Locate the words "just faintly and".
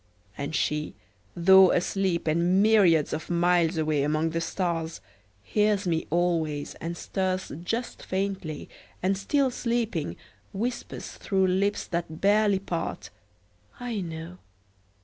7.63-9.15